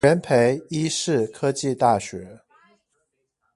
[0.03, 2.39] 元培醫事科技大學